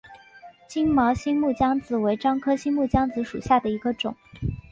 [0.67, 4.15] 金毛新木姜子为樟科新木姜子属下的一个种。